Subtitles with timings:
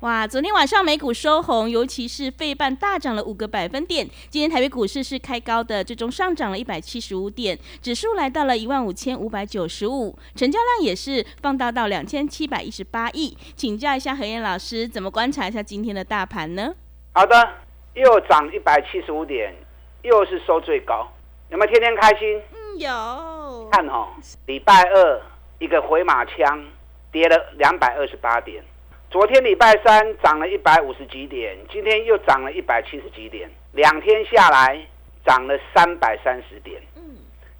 [0.00, 4.08] 哇，昨天晚上美股收红，尤其是费半大涨了五个百分点。
[4.30, 13.36] 今天台北股市是开高的，最终上涨了一百七十五点，指数来到了一万五千五百九十五，成交量也是放大到两千七百一十八亿。
[13.54, 16.72] 请教一下何燕老师，怎么观察一下今天的大盘呢？
[17.12, 17.36] 好的，
[17.92, 19.54] 又涨一百七十五点，
[20.00, 21.06] 又是收最高，
[21.50, 22.40] 有没有天天开心？
[22.54, 23.68] 嗯，有。
[23.70, 24.08] 看哦，
[24.46, 25.20] 礼拜二
[25.58, 26.64] 一个回马枪，
[27.12, 28.64] 跌了两百二十八点。
[29.10, 34.80] 昨天礼拜三涨了一百五十几点，今天又涨了一百七十几点，两天下来
[35.26, 36.80] 涨了三百三十点。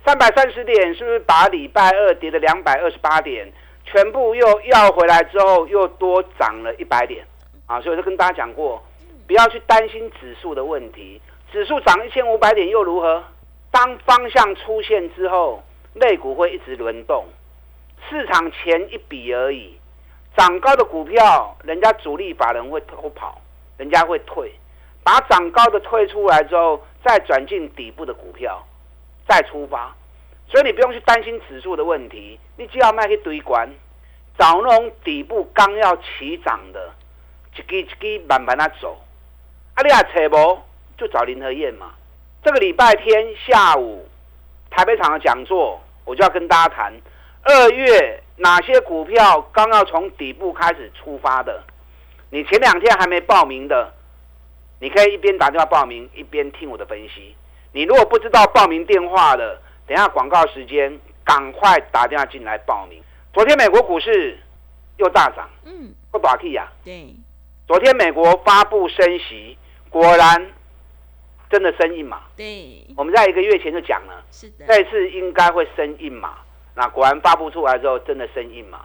[0.06, 3.52] 三百三十点是不是把礼拜二跌的两百二十八点
[3.84, 7.26] 全部又要回来之后，又多涨了一百点？
[7.66, 8.80] 啊，所以我就跟大家讲过，
[9.26, 11.20] 不要去担心指数的问题，
[11.50, 13.24] 指数涨一千五百点又如何？
[13.72, 15.64] 当方向出现之后，
[15.94, 17.26] 类股会一直轮动，
[18.08, 19.79] 市场前一笔而已。
[20.41, 23.38] 涨高的股票，人家主力法人会偷跑，
[23.77, 24.50] 人家会退，
[25.05, 28.66] 把涨高的退出来之后，再转进底部的股票，
[29.28, 29.94] 再出发。
[30.48, 33.69] 所以你不用去担心指数的问题，你只要卖去堆关，
[34.38, 36.91] 找那种底部刚要起涨的，
[37.54, 38.98] 一支一支慢慢的走。
[39.75, 40.58] 啊，你也找无，
[40.97, 41.92] 就找林和燕嘛。
[42.42, 44.08] 这个礼拜天下午
[44.70, 46.94] 台北场的讲座，我就要跟大家谈
[47.42, 48.22] 二月。
[48.42, 51.62] 哪些股票刚要从底部开始出发的？
[52.31, 53.92] 你前两天还没报名的，
[54.78, 57.37] 你可以一边打电话报名，一边听我的分析。
[57.72, 63.03] 你如果不知道报名电话的，等下广告时间赶快打电话进来报名。
[63.34, 64.38] 昨天美国股市
[64.97, 66.66] 又大涨，嗯，不打气呀。
[66.82, 67.14] 对，
[67.69, 69.59] 昨天美国发布升息，
[69.91, 70.50] 果然
[71.50, 72.22] 真的升一码。
[72.38, 76.38] 对，我们在一个月前就讲了，是的，这次应该会升一码。
[76.75, 78.81] 那果然发布出来之后，真的生硬嘛？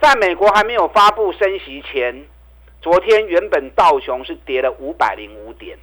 [0.00, 2.26] 在美国还没有发布升息前，
[2.82, 5.78] 昨天原本道琼是跌了五百零五点，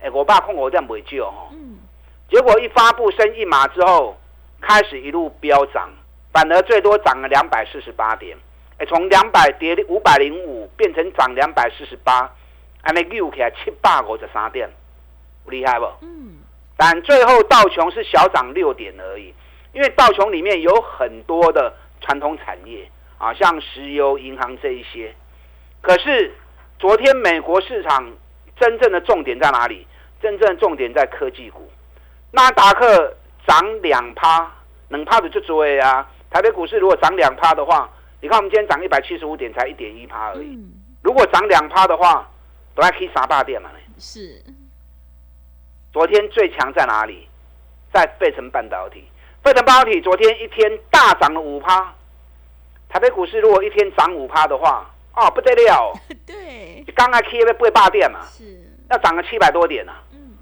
[0.00, 1.48] 哎，我爸控我这样不救哦。
[1.52, 1.76] 嗯。
[2.30, 4.16] 结果一发布升一码之后，
[4.60, 5.90] 开始一路飙涨，
[6.32, 8.36] 反而最多涨了两百四十八点，
[8.78, 12.32] 哎，从两百跌五百零五变成涨两百四十八，
[12.82, 14.70] 安尼溜起来七百五十三点，
[15.46, 15.86] 厉害不？
[16.00, 16.38] 嗯。
[16.76, 19.34] 但最后道琼是小涨六点而已。
[19.76, 21.70] 因为道琼里面有很多的
[22.00, 25.14] 传统产业啊，像石油、银行这一些。
[25.82, 26.32] 可是
[26.78, 28.10] 昨天美国市场
[28.58, 29.86] 真正的重点在哪里？
[30.22, 31.70] 真正重点在科技股。
[32.30, 33.14] 纳达克
[33.46, 34.50] 涨两趴，
[34.88, 36.10] 能趴的就追位啊。
[36.30, 37.86] 台北股市如果涨两趴的话，
[38.22, 40.58] 你看我们今天涨一百七十五点，才一点一趴而已。
[41.02, 42.26] 如果涨两趴的话，
[42.74, 43.68] 都还可以杀大店嘛？
[43.98, 44.42] 是。
[45.92, 47.28] 昨天最强在哪里？
[47.92, 49.04] 在费城半导体。
[49.46, 51.94] 费城半导体昨天一天大涨了五趴，
[52.88, 55.92] 台北股市如果一天涨五趴的话，哦不得了，
[56.26, 58.42] 对，刚刚 K 不会霸电嘛，是，
[58.90, 60.32] 要涨了七百多点呢，嗯，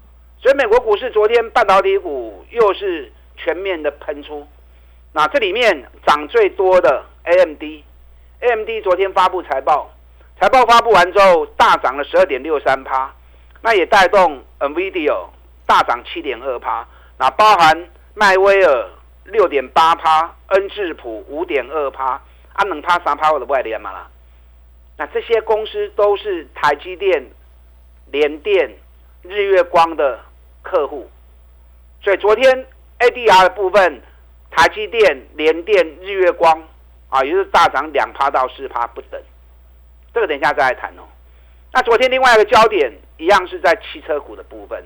[0.41, 4.47] 所以美国股市昨天半导体股又是全面的喷出，
[5.13, 9.91] 那这里面涨最多的 AMD，AMD 昨天发布财报，
[10.41, 13.13] 财报发布完之后大涨了十二点六三趴，
[13.61, 15.27] 那也带动 NVIDIA
[15.67, 16.87] 大涨七点二趴，
[17.19, 17.87] 那包含。
[18.17, 18.89] 迈威尔
[19.25, 22.21] 六点八趴，恩智浦五点二趴，
[22.53, 24.07] 啊，能趴三趴我的外联嘛啦。
[24.97, 27.29] 那这些公司都是台积电、
[28.09, 28.73] 联电、
[29.21, 30.21] 日月光的
[30.61, 31.11] 客户，
[32.01, 32.65] 所以昨天
[32.99, 34.01] ADR 的部分，
[34.49, 36.63] 台积电、联电、日月光
[37.09, 39.21] 啊，也是大涨两趴到四趴不等。
[40.13, 41.03] 这个等一下再来谈哦。
[41.73, 44.81] 那昨天另外一个焦点一样是在汽车股的部分，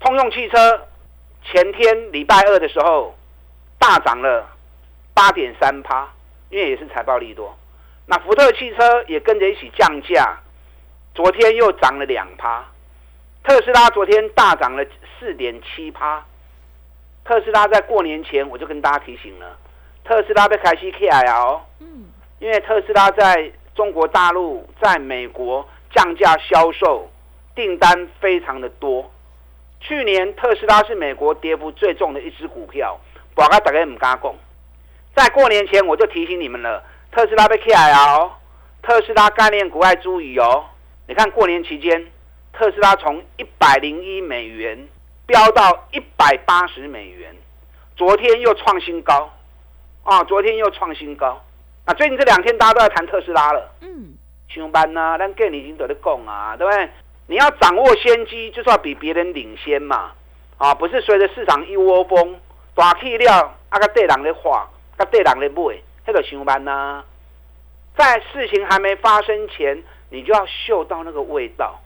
[0.00, 0.88] 通用汽车。
[1.50, 3.14] 前天礼拜二的时候，
[3.78, 4.46] 大涨了
[5.14, 6.06] 八点三趴，
[6.50, 7.56] 因为也是财报利多。
[8.04, 10.38] 那福特汽车也跟着一起降价，
[11.14, 12.64] 昨天又涨了两趴。
[13.42, 14.84] 特斯拉昨天大涨了
[15.18, 16.22] 四点七趴。
[17.24, 19.56] 特斯拉在过年前我就跟大家提醒了，
[20.04, 22.06] 特斯拉被开西 K I 哦，嗯，
[22.40, 27.10] 因为特斯拉在中国大陆、在美国降价销售
[27.54, 29.10] 订单非常的多。
[29.80, 32.98] 去年特斯拉是美国跌幅最重的一只股票，
[33.34, 34.34] 我刚大家唔敢讲。
[35.14, 38.30] 在过年前我就提醒你们了，特斯拉被起来哦，
[38.82, 40.64] 特斯拉概念股爱注意哦。
[41.06, 42.06] 你看过年期间，
[42.52, 44.88] 特斯拉从一百零一美元
[45.26, 47.34] 飙到一百八十美元，
[47.96, 49.32] 昨天又创新高，
[50.02, 51.42] 啊，昨天又创新高。
[51.84, 53.72] 啊，最近这两天大家都在谈特斯拉了。
[53.80, 54.14] 嗯，
[54.48, 56.88] 上班呐，咱跟你已经在讲啊，对不对？
[57.28, 60.10] 你要掌握先机，就是要比别人领先嘛。
[60.58, 62.40] 啊，不是随着市场一窝蜂，
[62.74, 64.68] 大气料啊个对人的话。
[65.00, 67.04] 那对人的买，那个上班呐，
[67.96, 69.80] 在事情还没发生前，
[70.10, 71.78] 你就要嗅到那个味道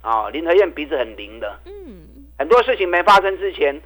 [0.00, 0.30] 啊！
[0.30, 3.78] 林和燕鼻子很灵的，嗯，很多事情没发生之前，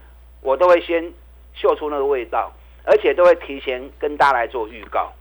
[0.43, 1.12] 我都会先
[1.54, 2.52] 嗅出那个味道，
[2.84, 5.12] 而且都会提前跟大家来做预告。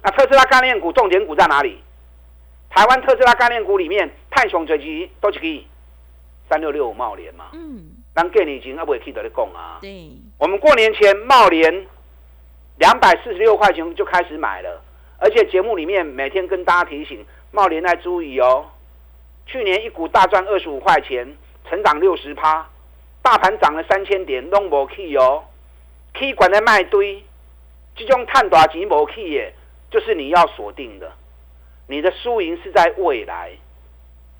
[0.00, 1.82] 那特斯拉概念股重点股在哪里？
[2.70, 5.66] 台湾特斯拉概念股里面，泰雄追击都可以
[6.48, 7.84] 三六六五茂联嘛，嗯，
[8.14, 11.86] 咱给你已经阿不记得你讲啊，对，我们过年前茂联。
[12.78, 14.82] 两百四十六块钱就开始买了，
[15.18, 18.66] 而且节目里面每天跟大家提醒，茂联在注意哦。
[19.46, 21.36] 去年一股大赚二十五块钱，
[21.70, 22.68] 成长六十趴，
[23.22, 25.44] 大盘涨了三千点，拢无去哦。
[26.14, 27.22] K 管在卖堆，
[27.94, 29.54] 这种探大钱无去耶，
[29.88, 31.12] 就是你要锁定的。
[31.86, 33.52] 你的输赢是在未来，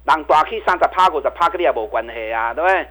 [0.05, 2.87] 让大 K 三十趴五十趴跟你也无关系啊，对不对？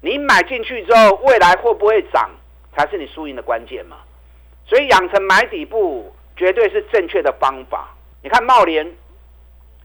[0.00, 2.30] 你买进去之后，未来会不会涨，
[2.76, 3.96] 才是你输赢的关键嘛。
[4.66, 7.94] 所以养成买底部绝对是正确的方法。
[8.22, 8.84] 你看茂联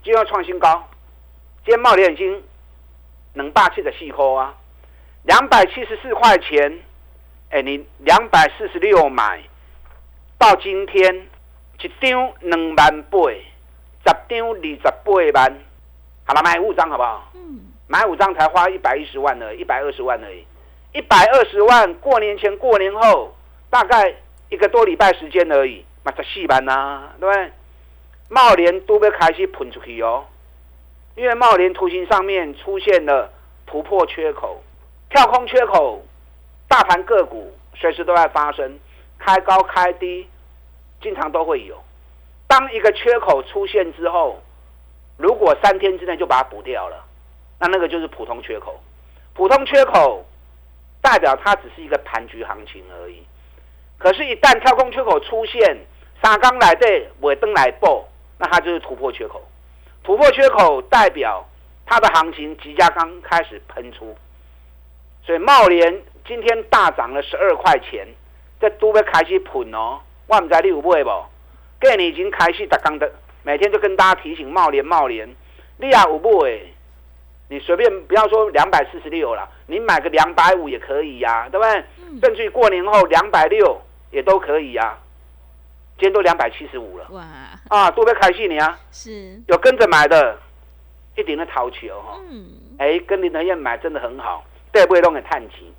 [0.03, 0.89] 今天创新高，
[1.63, 2.43] 今天茂联已经
[3.33, 4.55] 能霸气的细抠啊，
[5.23, 6.79] 两百七十四块钱，
[7.51, 9.41] 哎，你两百四十六买，
[10.39, 11.27] 到今天
[11.79, 15.57] 一张两万八，十张二十八万，
[16.31, 17.29] 好了，买五张好不好？
[17.33, 20.45] 嗯，买五张才花一百一十万而已，一百二十万而已，
[20.93, 23.35] 一百二十万过年前过年后
[23.69, 24.15] 大概。
[24.49, 27.51] 一个多礼拜时间而已，买十四万呐，对不对？
[28.27, 30.25] 茂联都被开始喷出去哦，
[31.15, 33.31] 因为茂联图形上面出现了
[33.65, 34.61] 突破缺口、
[35.09, 36.03] 跳空缺口，
[36.67, 38.77] 大盘个股随时都在发生，
[39.19, 40.27] 开高开低，
[41.01, 41.81] 经常都会有。
[42.47, 44.41] 当一个缺口出现之后，
[45.21, 47.05] 如果三天之内就把它补掉了，
[47.59, 48.81] 那那个就是普通缺口。
[49.33, 50.25] 普通缺口
[51.01, 53.23] 代表它只是一个盘局行情而已。
[53.97, 55.77] 可是，一旦跳空缺口出现，
[56.23, 58.07] 三刚来对尾灯来报，
[58.39, 59.41] 那它就是突破缺口。
[60.03, 61.47] 突破缺口代表
[61.85, 64.17] 它的行情即将刚开始喷出。
[65.23, 68.07] 所以茂联今天大涨了十二块钱，
[68.59, 69.99] 这都要开始喷哦。
[70.25, 71.25] 我唔知你有买不？
[71.79, 73.11] 今你已经开始打刚的，
[73.43, 75.27] 每天就跟大家提醒茂联茂联，
[75.77, 76.61] 你也有买？
[77.49, 81.83] 你随便不要说两百四十六了，你买个两百五也可以呀，对不对？
[82.21, 83.81] 甚至于过年后两百六。
[84.11, 84.99] 也都可以呀，
[85.97, 87.07] 今天都两百七十五了。
[87.11, 87.23] 哇！
[87.69, 88.77] 啊，多别开心你啊！
[88.91, 90.37] 是，有跟着买的，
[91.15, 92.19] 一点的淘球哈。
[92.29, 92.45] 嗯。
[92.77, 95.73] 哎，跟林德燕买真的很好，对不会弄给叹气，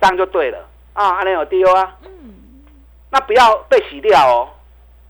[0.00, 1.10] 这样就对了啊！
[1.10, 1.96] 阿莲有丢啊。
[2.04, 2.34] 嗯。
[3.10, 4.48] 那不要被洗掉哦。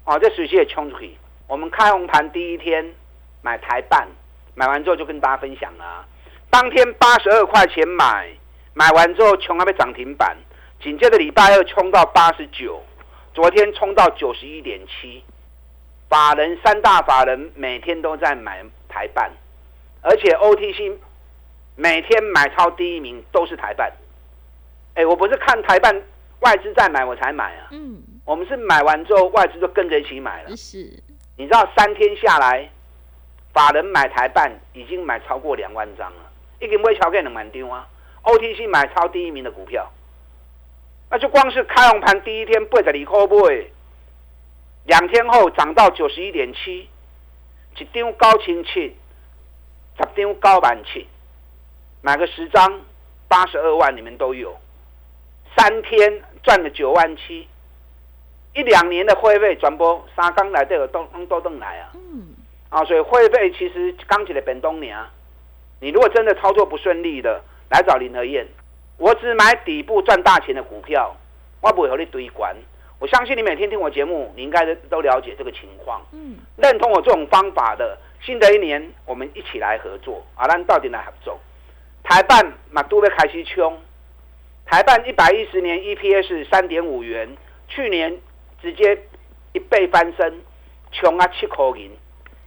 [0.05, 1.17] 哦，这水息也冲出去。
[1.49, 2.95] 我们开红盘第一天
[3.41, 4.07] 买台办，
[4.55, 6.07] 买完之后就跟大家分享了。
[6.51, 8.29] 当天八十二块钱买，
[8.75, 10.37] 买完之后穷到被涨停板。
[10.81, 12.81] 紧接着礼拜二冲到八十九，
[13.35, 15.25] 昨天冲到九十一点七，
[16.09, 19.29] 法人三大法人每天都在买台办，
[20.03, 20.97] 而且 OTC
[21.75, 23.93] 每天买超第一名都是台办。
[24.95, 26.01] 哎，我不是看台办
[26.41, 30.57] 外资在买我才买啊，嗯，我们是买完之后外资就跟着一起买了。
[30.57, 31.03] 是，
[31.39, 32.69] 你知道三天下来，
[33.53, 37.87] 法人买台办已经买超过两万张了，一根微桥给能蛮丢啊
[38.25, 39.89] ！OTC 买超第一名的股票。
[41.09, 43.67] 那就光是开红盘第一天八十二块买，
[44.87, 46.89] 两天后涨到九十一点七，
[47.77, 48.97] 一张高清七，
[49.97, 51.07] 十张高板七，
[52.03, 52.81] 买个十张
[53.29, 54.59] 八十二万，你们都有。
[55.57, 57.47] 三天赚了九万七，
[58.59, 61.93] 一两年的会费转播三刚来都有都都登来啊。
[61.95, 62.35] 嗯。
[62.71, 64.99] 啊，所以会费其实刚起来本东年，
[65.81, 68.45] 你如果真的操作不顺利的，来找林和燕。
[68.97, 71.15] 我只买底部赚大钱的股票，
[71.61, 72.57] 我不会和你堆关。
[72.99, 76.05] 我相信你每天听我节目，你应该都都了解这个情况。
[76.11, 80.27] 嗯，认同我这种方法的，新的一年我们一起来合作。
[80.35, 81.39] 啊，咱到底来合作？
[82.03, 83.79] 台办马都被开始冲，
[84.67, 87.37] 台办一百一十年 EPS 三点五元，
[87.69, 88.19] 去年
[88.61, 88.99] 直接
[89.53, 90.41] 一倍翻身，
[90.93, 91.91] 冲啊七口银。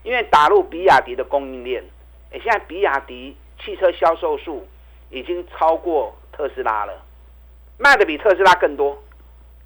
[0.02, 1.84] 因为打入比亚迪的供应链，
[2.32, 4.66] 哎，现在比亚迪汽车销售数。
[5.14, 7.02] 已经超过特斯拉了，
[7.76, 8.96] 卖的比特斯拉更多，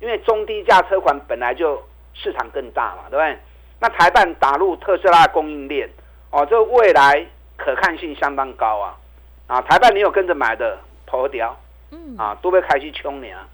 [0.01, 1.81] 因为中低价车款本来就
[2.15, 3.39] 市场更大嘛，对不对？
[3.79, 5.89] 那台办打入特斯拉供应链，
[6.33, 7.25] 哦，这未来
[7.57, 8.99] 可看性相当高啊！
[9.47, 11.57] 啊，台办你有跟着买的，头条，
[11.93, 13.47] 嗯，啊，都被开始冲你啊！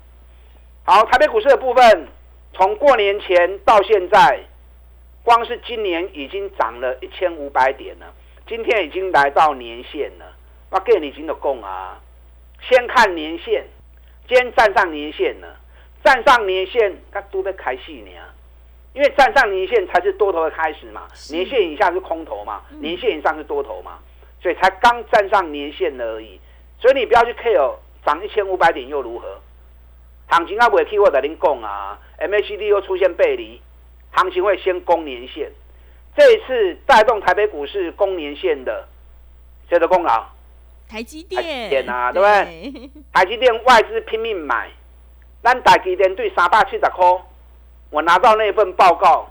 [0.85, 2.09] 好，台北股市的部分，
[2.55, 4.41] 从过年前到现在，
[5.23, 8.13] 光是今年已经涨了一千五百点了。
[8.47, 10.37] 今天已经来到年线了，
[10.71, 11.99] 我给你经的供啊！
[12.61, 13.65] 先看年线，
[14.29, 15.57] 今天站上年线了，
[16.05, 18.11] 站上年线，它都在开戏呢。
[18.93, 23.99] 因为站上年线才是多头的开始嘛，年线以下是空头嘛，年线以上是多头嘛，
[24.43, 26.39] 所以才刚站上年线而已。
[26.79, 29.41] 所以你不要去 care 涨一千五百点又如何？
[30.27, 33.61] 行情啊，未去我在您讲啊，MACD 又出现背离，
[34.11, 35.51] 行情会先攻年线。
[36.17, 38.87] 这一次带动台北股市攻年线的，
[39.69, 40.27] 谁的功劳？
[40.89, 42.91] 台积电，电啊，对不对？
[43.13, 44.71] 台积电外资拼命买，
[45.43, 47.23] 咱台积电对三百七十块。
[47.89, 49.31] 我拿到那份报告，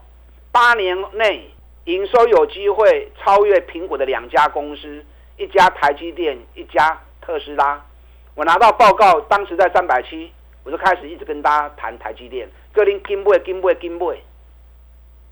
[0.52, 1.50] 八年内
[1.86, 5.06] 营收有机会超越苹果的两家公司，
[5.38, 7.86] 一家台积电，一家特斯拉。
[8.34, 10.32] 我拿到报告，当时在三百七，
[10.64, 14.24] 我就开始一直跟大家谈台积电，各林金不会金不会金不会。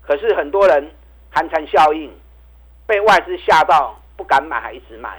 [0.02, 0.90] 可是很多人
[1.30, 2.12] 寒蝉效应，
[2.86, 5.18] 被外资吓到不敢买，还一直买。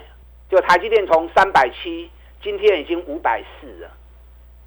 [0.49, 2.09] 就台积电从三百七，
[2.43, 3.89] 今天已经五百四了，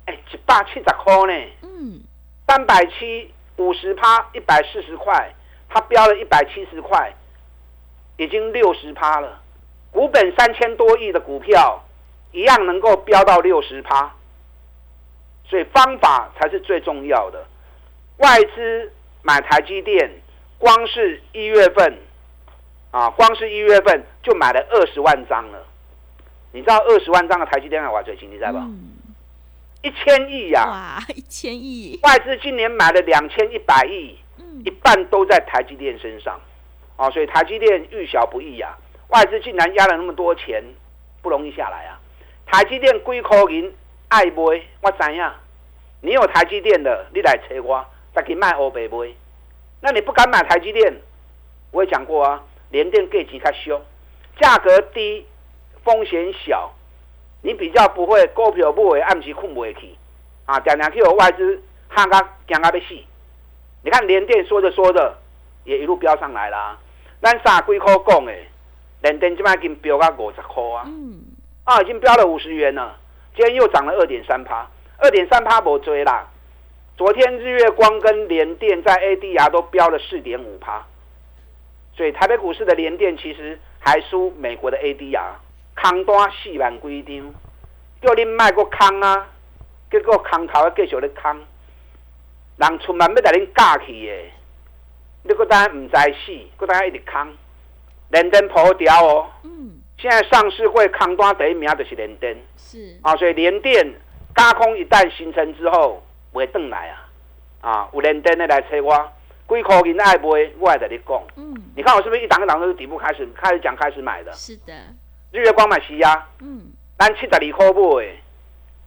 [0.06, 1.50] 哎，一百七十块呢。
[1.62, 2.00] 嗯。
[2.46, 5.34] 三百七五十趴一百四十块，
[5.68, 7.12] 它标了一百七十块，
[8.16, 9.40] 已经六十趴了。
[9.90, 11.82] 股本三千多亿的股票，
[12.32, 14.14] 一样能够飙到六十趴。
[15.54, 17.46] 所以方法才是最重要的。
[18.16, 18.92] 外资
[19.23, 20.11] 买台积电，
[20.58, 21.96] 光是一月份
[22.90, 25.64] 啊，光是一月份就买了二十万张了。
[26.50, 28.28] 你知道二十万张的台积电还多少钱？
[28.28, 28.66] 你知道吧？
[29.82, 30.66] 一千亿呀！
[30.66, 32.00] 哇，一千亿！
[32.02, 34.18] 外资今年买了两千一百亿，
[34.64, 36.40] 一半都在台积电身上，
[36.96, 38.76] 啊，所以台积电遇小不易呀。
[39.11, 40.64] 外资竟然压了那么多钱，
[41.23, 42.00] 不容易下来啊。
[42.44, 43.73] 台积电几块银
[44.08, 44.37] 爱买，
[44.80, 45.37] 我知呀。
[46.04, 47.82] 你有台积电的，你来找我，
[48.14, 49.14] 再去卖欧贝买。
[49.80, 50.94] 那你不敢买台积电，
[51.70, 53.80] 我也讲过啊，联电价钱较凶，
[54.38, 55.26] 价格低，
[55.82, 56.70] 风险小。
[57.40, 59.96] 你比较不会股票不会暗时困不去，
[60.44, 62.94] 啊，常常去有外资喊到惊到要死。
[63.82, 65.16] 你看联电说着说着
[65.64, 66.78] 也一路飙上来啦。
[67.23, 68.32] 咱三几块讲的，
[69.00, 70.87] 联电今麦已经飙到五十块啊，
[71.64, 72.94] 啊，已经飙了五十元了。
[73.34, 74.68] 今天又涨了二点三趴，
[75.04, 76.26] 二点三趴无追啦。
[76.96, 80.82] 昨天日月光跟联电在 ADR 都飙了四点五趴，
[81.94, 85.32] 所以台北股市的联电其实还输美国的 ADR。
[85.76, 87.34] 空单四万几张，
[88.00, 89.28] 叫你卖个空啊！
[89.90, 91.38] 结果空头继续咧空，
[92.56, 94.12] 人出门要带恁嫁去的，
[95.25, 97.28] 你个单唔知死，个单一直空，
[98.08, 99.26] 连登破掉哦。
[99.42, 99.82] 嗯。
[99.99, 102.34] 现在上市会空单第一名就是连登。
[102.56, 102.96] 是。
[103.02, 103.84] 啊，所以连电
[104.35, 107.09] 加空一旦形成之后，会转来啊！
[107.61, 109.12] 啊，有人登的来找我，
[109.49, 110.23] 几块银爱买，
[110.59, 111.23] 我也在你讲。
[111.37, 111.55] 嗯。
[111.76, 114.33] 你看我是不是一档一档都是底部开始开始讲开始买的？
[114.33, 114.73] 是的。
[115.31, 118.07] 日月光买是啊，嗯，咱七十二块买，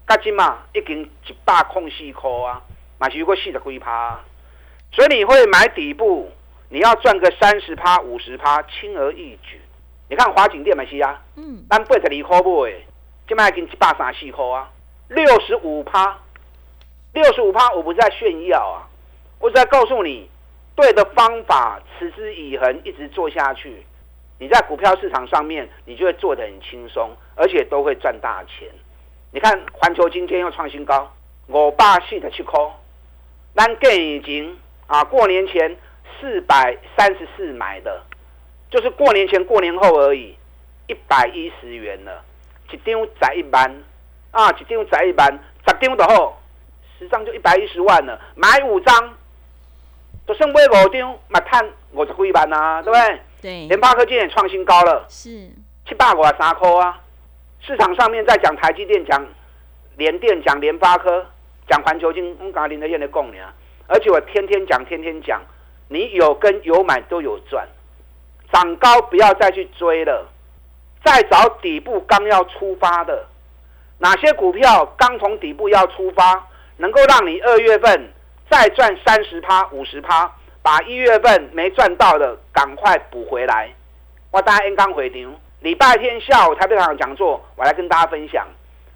[0.08, 2.62] 加今嘛已经一百空四块啊，
[2.98, 4.20] 嘛是如果四十几趴，
[4.92, 6.32] 所以你会买底部，
[6.70, 9.62] 你要赚个三十趴、五十趴，轻而易举。
[10.10, 12.74] 你看华景店买是啊，嗯，咱八十二块买，
[13.28, 14.70] 今嘛已经一百三四块啊，
[15.10, 16.20] 六十五趴，
[17.14, 18.88] 六十五趴，我不是在炫耀啊，
[19.40, 20.30] 我是在告诉你，
[20.76, 23.86] 对的方法，持之以恒，一直做下去。
[24.38, 28.68] 你在股票市场上面，你就会做得很轻松，而且都会赚大钱。
[29.32, 31.12] 你看环球今天又创新高，
[31.48, 32.60] 五百四十七块，
[33.56, 35.76] 咱更已经啊，过年前
[36.20, 38.04] 四百三十四买的，
[38.70, 40.36] 就是过年前过年后而已，
[40.88, 42.24] 一百一十元了，
[42.72, 43.84] 一张在一万
[44.32, 45.28] 啊，一张在一万，
[45.66, 46.42] 十张就好，
[47.00, 49.18] 十张就一百一十万了，买五张，
[50.28, 53.22] 就剩买五张，嘛赚五十几万啊，对不对？
[53.42, 55.30] 对，联发科今天创新高了，是
[55.88, 57.00] 七八块三块啊！
[57.62, 59.26] 市场上面在讲台积电、讲
[59.96, 61.26] 联电、讲联发科、
[61.68, 63.54] 讲环球金，我刚林德燕的供你啊！
[63.88, 65.42] 而且我天天讲，天天讲，
[65.88, 67.68] 你有跟有买都有赚，
[68.52, 70.28] 涨高不要再去追了，
[71.06, 73.26] 再找底部刚要出发的，
[74.00, 78.14] 哪些股票刚从底部要出发，能够让你二月份
[78.50, 80.32] 再赚三十趴、五十趴？
[80.62, 83.70] 把一月份没赚到的赶快补回来。
[84.32, 88.46] 我大家刚回牛，礼拜天下午台北场讲座，我来跟大家分享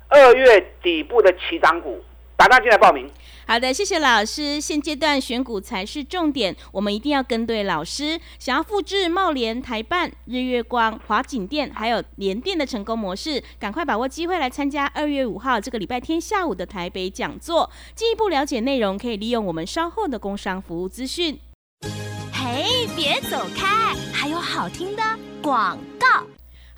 [0.09, 2.03] 二月底部的起涨股，
[2.41, 3.07] 打电话进来报名。
[3.45, 4.59] 好的，谢谢老师。
[4.59, 8.19] 现阶段选股才是重点，我们一定要跟对老师。
[8.39, 17.69] 想要复制茂联、台办、日月光、华景店还有联电的成功模式，赶快把握机会来参加二月五号这个礼拜天下午的台北讲座。
[17.93, 21.39] 进一步了解内容，可以利用我们稍后的工商服务资讯。
[22.33, 25.03] 嘿，别走开，还有好听的
[25.43, 26.25] 广告。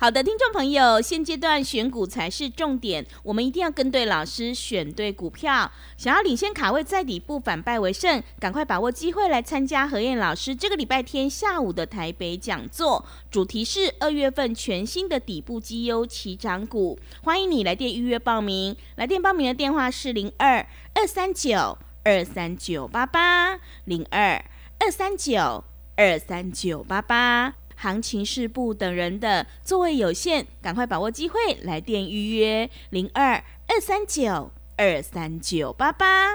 [0.04, 5.72] 好的，听众朋友，现阶段选股才是重点，我们一定要跟对老师，选对股票。
[5.96, 18.76] 想要领先卡位在底部，反败为胜，赶快把握机会来参加何燕老师这个礼拜天下午的台北讲座，主题是二月份全新的底部绩优起涨股，欢迎你来电预约报名。
[18.96, 24.44] 来电报名的电话是零二二三九二三九八八零二
[24.78, 25.64] 二三九
[25.96, 27.54] 二三九八八。
[27.76, 33.32] 行情是不等人的，座位有限，赶快把握机会，来电预约零二
[33.66, 36.30] 二三九二三九八八。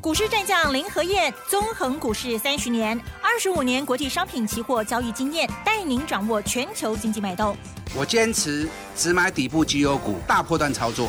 [0.00, 7.56] 股市战将林和燕，纵横股市三十年，二十五年国际商品期货交易经验，带您掌握全球经济脉动。
[7.96, 11.08] 我坚持只买底部绩优股，大波段操作。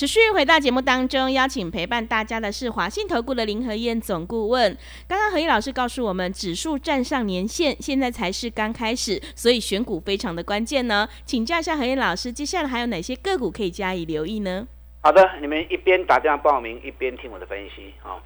[0.00, 4.74] 持续回到节目当中，邀请陪伴大家的是华信投顾的林和燕总顾问。
[5.06, 11.06] 刚刚何燕老师告诉我们，指数站上年线，现在才是刚开始，所以选股非常的关键呢。
[11.26, 14.66] 请教一下何燕老师，接下来还有哪些个股可以加以留意呢？
[15.02, 18.16] 好的，你们一边打电话报名，一边听我的分析啊。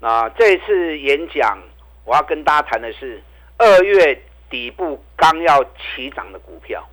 [0.00, 1.58] 那这次演讲，
[2.04, 3.22] 我要跟大家谈的是
[3.56, 6.86] 二月底部刚要起涨的股票。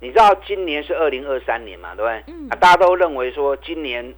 [0.00, 2.34] 你知道今年是二零二三年嘛，对不对？
[2.34, 2.48] 嗯。
[2.48, 4.14] 啊，大家都认为说今年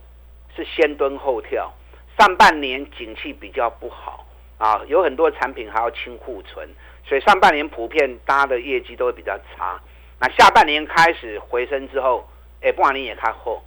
[0.54, 1.72] 是先蹲后跳，
[2.16, 4.24] 上半年景气比较不好
[4.58, 6.68] 啊，有很多产品还要清库存，
[7.04, 9.80] 所以上半年普遍大家的业绩都会比较差。
[10.20, 12.28] 那下半年开始回升之后，
[12.60, 13.60] 哎，不管你也看后，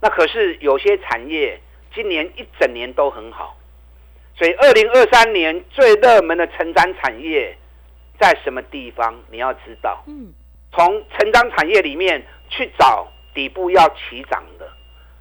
[0.00, 1.60] 那可是有些产业
[1.94, 3.56] 今年一整年都很好，
[4.34, 7.56] 所以二零二三年最热门的成长产业
[8.18, 9.14] 在什么地方？
[9.30, 10.02] 你要知道。
[10.08, 10.34] 嗯。
[10.76, 14.68] 从成长产业里面去找底部要起涨的，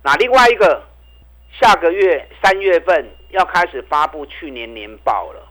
[0.04, 0.84] 那另外一个，
[1.58, 5.42] 下个月三月份要开始发布去年年报了。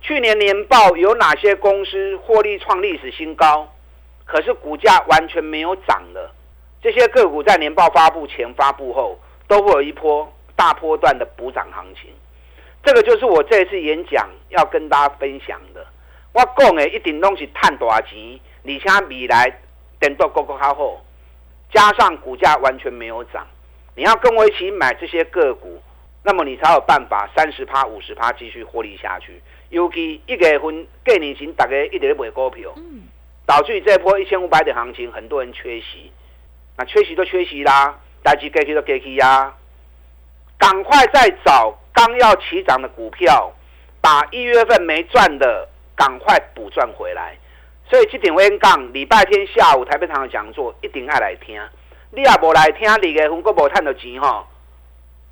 [0.00, 3.70] 去年年报有哪些公司获利创历史新高，
[4.24, 6.30] 可是股价完全没有涨的？
[6.80, 12.10] 这些个股在年报发布前、发布后都会有一波大波段的补涨行情。
[12.82, 15.86] 这个就是我这次演讲要跟大家分享的。
[16.32, 18.40] 我讲的一定东西探大钱。
[18.66, 19.60] 你像未来
[20.00, 21.00] 等到高高好后，
[21.72, 23.46] 加上股价完全没有涨，
[23.94, 25.80] 你要跟我一起买这些个股，
[26.24, 29.40] 那么你才有办法三十趴、五十趴继续获利下去。
[29.68, 32.74] 尤其一月份过年前，大家一直在买股票，
[33.46, 36.10] 导致这波一千五百点行情，很多人缺席。
[36.76, 39.54] 那缺席就缺席啦，大吉给去都给去呀。
[40.58, 43.52] 赶快再找刚要起涨的股票，
[44.00, 47.36] 把一月份没赚的赶快补赚回来。
[47.88, 51.60] 所以这点我讲，礼拜天下午台北场的讲座一定爱来听。
[52.10, 54.46] 你也无来听，二月份个无赚到钱吼，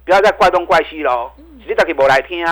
[0.04, 1.34] 不要再怪东怪西咯。
[1.36, 2.46] 你自己无来听，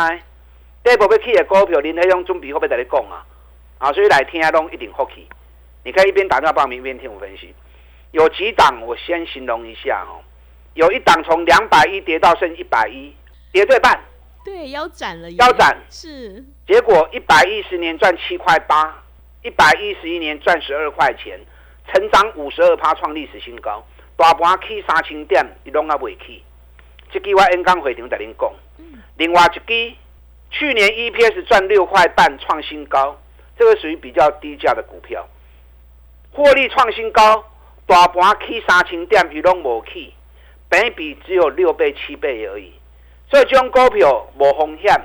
[0.83, 3.25] 第部要起的股票，恁那种准备好要跟你讲啊。
[3.79, 5.29] 啊，所以来听拢一定好气。
[5.85, 7.55] 你可以一边打电话报名，一边听我分析。
[8.11, 10.23] 有几档，我先形容一下哦。
[10.75, 13.15] 有一档从两百一跌到剩一百一，
[13.53, 14.01] 跌对半。
[14.45, 15.31] 对，腰斩了。
[15.33, 16.45] 腰斩是。
[16.67, 19.02] 结果一百一十年赚七块八。
[19.42, 21.40] 一百一十一年赚十二块钱，
[21.92, 23.85] 成长五十二趴，创历史新高。
[24.16, 26.44] 大盘起三千点，伊拢啊未起。
[27.11, 28.52] 这句我演讲会场在恁讲。
[29.16, 29.96] 另外一支，
[30.50, 33.18] 去年 EPS 赚六块半，创新高。
[33.59, 35.28] 这个属于比较低价的股票，
[36.33, 37.44] 获利创新高。
[37.85, 40.14] 大盘起三千点，伊拢无起，
[40.68, 42.72] 本比只有六倍、七倍而已。
[43.28, 45.00] 所以这种股票无风险，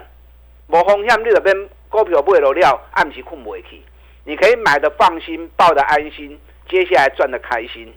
[0.68, 3.82] 无风险，你那边股票买落了，暗时困袂去。
[4.28, 6.38] 你可以买的放心，抱的安心，
[6.68, 7.94] 接下来赚的开心。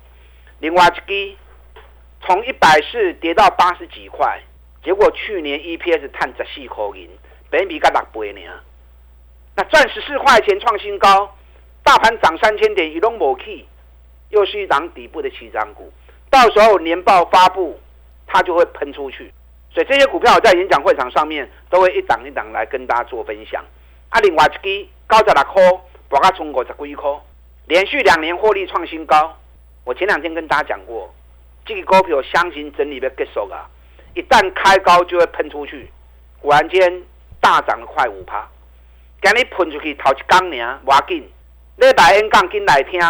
[0.60, 1.36] 另外一支
[2.24, 4.40] 从一百四跌到八十几块，
[4.84, 7.10] 结果去年 EPS 探十四块银，
[7.50, 8.40] 本比才六倍呢。
[9.56, 11.36] 那赚十四块钱创新高，
[11.82, 13.66] 大盘涨三千点，一拢无起，
[14.28, 15.92] 又是一档底部的起涨股。
[16.30, 17.80] 到时候年报发布，
[18.28, 19.34] 它就会喷出去。
[19.74, 23.64] 所以这些股票在演讲会场上面都会一档一档来跟大家做分享。
[24.10, 25.62] 啊，另外一支高十六块。
[26.10, 27.08] 博卡冲五十几块，
[27.66, 29.32] 连续两年获利创新高。
[29.84, 31.08] 我前两天跟大家讲过，
[31.64, 33.70] 这个股票相信整理要结束啊，
[34.14, 35.88] 一旦开高就会喷出去。
[36.40, 37.00] 果然间
[37.40, 38.44] 大涨了快五趴，
[39.22, 41.30] 今日喷出去头一工尔，无要紧。
[41.76, 43.00] 礼拜演讲紧来听，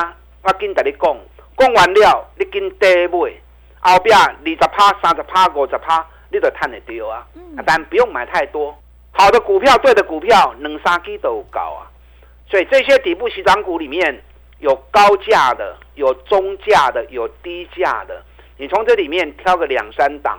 [0.42, 1.16] 我紧甲你讲，
[1.56, 3.32] 讲完了你紧低买，
[3.80, 7.26] 后壁二十趴、三十趴、五十趴，你都赚得到啊。
[7.64, 8.78] 但不用买太多，
[9.12, 11.89] 好的股票、对的股票，两三支都有够啊。
[12.50, 14.20] 所以这些底部起涨股里面
[14.58, 18.20] 有高价的，有中价的，有低价的。
[18.56, 20.38] 你从这里面挑个两三档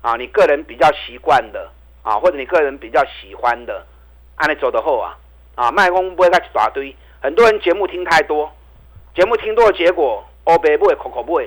[0.00, 1.70] 啊，你个人比较习惯的
[2.02, 3.84] 啊，或者你个人比较喜欢的，
[4.36, 5.16] 按你走的后啊
[5.54, 6.96] 啊，卖空不会再一大堆。
[7.20, 8.50] 很多人节目听太多，
[9.14, 11.46] 节目听多的结果，乌白买、苦苦买，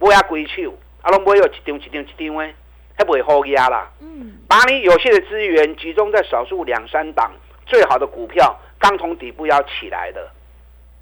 [0.00, 2.54] 买啊龟手，啊拢买有一张一张一张的，
[2.98, 3.90] 还不会好压啦。
[4.00, 7.30] 嗯，把你有限的资源集中在少数两三档
[7.64, 8.58] 最好的股票。
[8.86, 10.30] 刚从底部要起来的，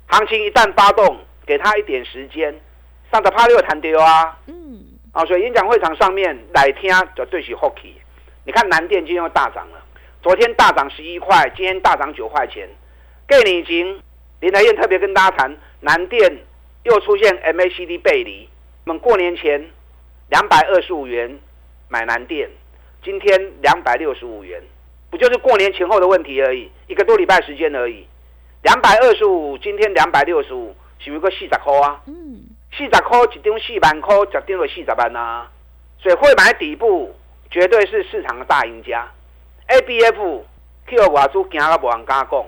[0.06, 2.58] 行情一旦发动，给他一点时间，
[3.12, 7.92] 上的趴六弹丢啊，嗯，啊，所以演讲会场上面来听就对起 hockey。
[8.46, 9.84] 你看南电今天又大涨了，
[10.22, 12.66] 昨天大涨十一块，今天大涨九块钱。
[13.28, 14.00] 给你已经
[14.40, 16.38] 林台燕特别跟大家谈，南电
[16.84, 18.48] 又出现 MACD 背离。
[18.86, 19.62] 我们过年前
[20.30, 21.38] 两百二十五元
[21.88, 22.48] 买南电，
[23.02, 24.62] 今天两百六十五元。
[25.14, 28.04] 不就是过年前后的问题而已，一个多礼拜时间而已。
[28.62, 32.00] 两百二十五，今天两百六十五，是不是个四十块啊？
[32.06, 35.48] 嗯，四十块一张四万块，十张就四十万啊。
[36.00, 37.14] 所以会买底部
[37.48, 39.08] 绝对是市场的大赢家。
[39.68, 40.44] A B F
[40.88, 42.44] Q 外资惊到无人敢讲。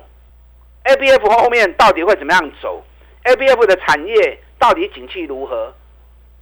[0.83, 2.83] A B F 后面到底会怎么样走
[3.23, 5.73] ？A B F 的产业到底景气如何？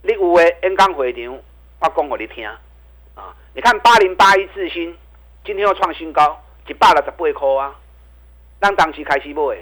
[0.01, 1.39] 你有诶演讲会场，
[1.81, 2.59] 我讲给你听啊。
[3.55, 4.97] 你看八零八一智新。
[5.45, 7.75] 今天又创新高，一百六十八块啊！
[8.61, 9.59] 让当时开始买，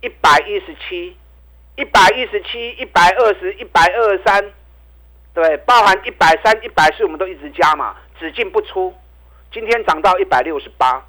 [0.00, 1.16] 一百一十七、
[1.74, 4.52] 一百一十七、一百二十、一百二十三，
[5.34, 8.94] 对，包含一百三、一百四，我们都一直加嘛，只进不出。
[9.52, 11.04] 今天涨到一百六十八，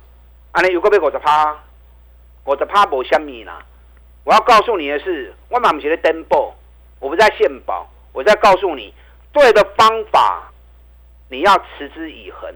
[0.54, 1.56] 啊，你有个被五十趴，
[2.46, 3.64] 五十趴无虾米啦。
[4.24, 6.56] 我要告诉你的是，我马不是在登报，
[7.00, 8.92] 我不在献宝，我在告诉你，
[9.32, 10.52] 对的方法，
[11.28, 12.52] 你要持之以恒。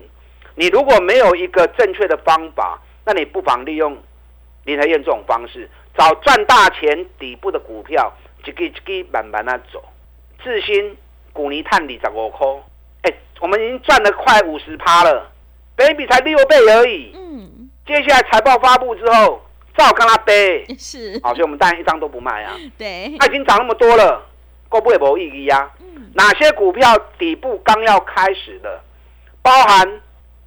[0.55, 3.97] 你如果没有一个正确的方法，那你不妨利用
[4.65, 8.13] 林台燕这种方式，找赚大钱底部的股票，
[8.45, 9.83] 一个一个慢慢的走。
[10.43, 10.95] 智新、
[11.33, 12.47] 股泥探底十五块，
[13.01, 15.31] 哎，我们已经赚了快五十趴了
[15.75, 17.11] ，baby 才六倍而已。
[17.15, 19.41] 嗯，接下来财报发布之后，
[19.75, 20.65] 照跟他背。
[20.77, 22.55] 是，好，所以我们当然一张都不卖啊。
[22.77, 24.23] 对，它已经涨那么多了，
[24.69, 25.71] 够不会没意义啊？
[25.79, 28.81] 嗯，哪些股票底部刚要开始的，
[29.41, 30.01] 包含。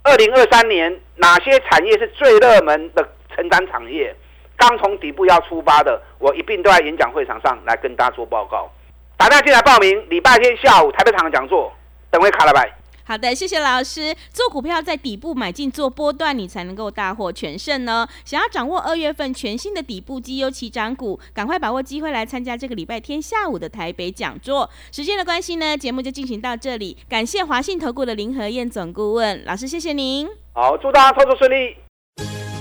[0.07, 4.15] 二零二三年哪些产业是最热门的承担产业？
[4.57, 8.71] 刚从底部要出发的，我一并都在演讲会场上来跟大家做报告。
[9.17, 11.73] 打电话进来报名，礼拜天下午台北场的讲座，
[12.09, 12.76] 等会卡了拜。
[13.09, 14.13] 好的，谢谢老师。
[14.33, 18.05] 做股票在底部买进做波段，你才能够大获全胜呢。
[18.25, 24.69] 想要掌握二月份全新的底部绩优起涨股，赶快把握机会来参加这个礼拜天下午的台北讲座。
[24.91, 26.97] 时间的关系呢，节目就进行到这里。
[27.09, 30.29] 感谢华信投顾的林和燕总顾问老师，谢谢您。
[30.53, 31.77] 好，祝大家操作顺利。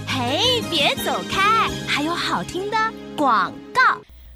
[0.08, 2.78] 嘿，别走开，还有好听的
[3.18, 3.82] 广告。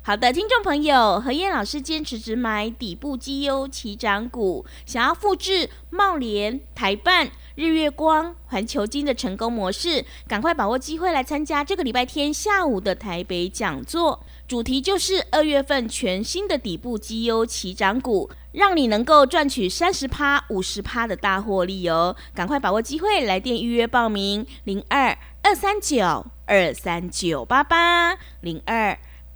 [0.02, 22.16] 好的，听众朋友，何燕老师坚持只买底部绩优起涨股，想要复制茂联、台办、日月光、环球金的成功模式，赶快把握机会来参加这个礼拜天下午的台北讲座，主题就是二月份全新的底部绩优起涨股，让你能够赚取三十趴、五十趴的大获利哦！
[22.34, 28.98] 赶快把握机会，来电预约报名：零二二三九二三九八八零二。